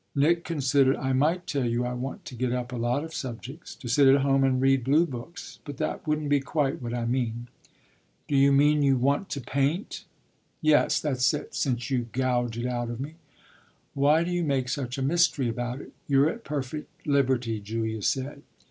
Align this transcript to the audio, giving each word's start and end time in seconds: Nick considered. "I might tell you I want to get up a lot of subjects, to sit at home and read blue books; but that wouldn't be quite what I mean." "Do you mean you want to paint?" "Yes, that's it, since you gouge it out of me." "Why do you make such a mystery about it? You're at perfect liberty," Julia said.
Nick 0.15 0.43
considered. 0.43 0.95
"I 0.95 1.13
might 1.13 1.45
tell 1.45 1.65
you 1.67 1.85
I 1.85 1.93
want 1.93 2.25
to 2.25 2.33
get 2.33 2.51
up 2.51 2.71
a 2.73 2.75
lot 2.75 3.03
of 3.03 3.13
subjects, 3.13 3.75
to 3.75 3.87
sit 3.87 4.07
at 4.07 4.21
home 4.21 4.43
and 4.43 4.59
read 4.59 4.83
blue 4.83 5.05
books; 5.05 5.59
but 5.63 5.77
that 5.77 6.07
wouldn't 6.07 6.29
be 6.29 6.39
quite 6.39 6.81
what 6.81 6.91
I 6.91 7.05
mean." 7.05 7.49
"Do 8.27 8.35
you 8.35 8.51
mean 8.51 8.81
you 8.81 8.97
want 8.97 9.29
to 9.29 9.41
paint?" 9.41 10.05
"Yes, 10.59 10.99
that's 10.99 11.31
it, 11.35 11.53
since 11.53 11.91
you 11.91 12.07
gouge 12.13 12.57
it 12.57 12.65
out 12.65 12.89
of 12.89 12.99
me." 12.99 13.13
"Why 13.93 14.23
do 14.23 14.31
you 14.31 14.43
make 14.43 14.69
such 14.69 14.97
a 14.97 15.03
mystery 15.03 15.47
about 15.49 15.81
it? 15.81 15.93
You're 16.07 16.29
at 16.31 16.43
perfect 16.43 17.05
liberty," 17.05 17.59
Julia 17.59 18.01
said. 18.01 18.41